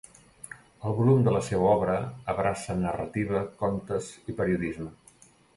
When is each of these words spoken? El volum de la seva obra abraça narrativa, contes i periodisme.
El 0.91 0.95
volum 0.99 1.19
de 1.27 1.33
la 1.35 1.41
seva 1.49 1.67
obra 1.73 1.99
abraça 2.35 2.79
narrativa, 2.81 3.45
contes 3.63 4.11
i 4.33 4.37
periodisme. 4.41 4.91